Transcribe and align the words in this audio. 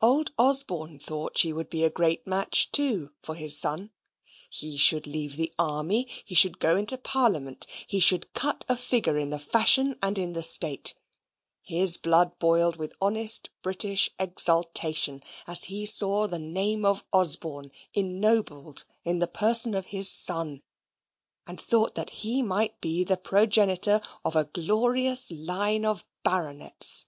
Old 0.00 0.32
Osborne 0.36 0.98
thought 0.98 1.38
she 1.38 1.52
would 1.52 1.70
be 1.70 1.84
a 1.84 1.90
great 1.90 2.26
match, 2.26 2.72
too, 2.72 3.12
for 3.22 3.36
his 3.36 3.56
son. 3.56 3.92
He 4.48 4.76
should 4.76 5.06
leave 5.06 5.36
the 5.36 5.54
army; 5.60 6.08
he 6.24 6.34
should 6.34 6.58
go 6.58 6.74
into 6.76 6.98
Parliament; 6.98 7.68
he 7.86 8.00
should 8.00 8.32
cut 8.32 8.64
a 8.68 8.74
figure 8.76 9.16
in 9.16 9.30
the 9.30 9.38
fashion 9.38 9.96
and 10.02 10.18
in 10.18 10.32
the 10.32 10.42
state. 10.42 10.96
His 11.62 11.98
blood 11.98 12.36
boiled 12.40 12.74
with 12.78 12.94
honest 13.00 13.50
British 13.62 14.10
exultation, 14.18 15.22
as 15.46 15.62
he 15.62 15.86
saw 15.86 16.26
the 16.26 16.40
name 16.40 16.84
of 16.84 17.04
Osborne 17.12 17.70
ennobled 17.94 18.84
in 19.04 19.20
the 19.20 19.28
person 19.28 19.74
of 19.74 19.86
his 19.94 20.10
son, 20.10 20.64
and 21.46 21.60
thought 21.60 21.94
that 21.94 22.10
he 22.10 22.42
might 22.42 22.80
be 22.80 23.04
the 23.04 23.16
progenitor 23.16 24.00
of 24.24 24.34
a 24.34 24.46
glorious 24.46 25.30
line 25.30 25.84
of 25.84 26.04
baronets. 26.24 27.04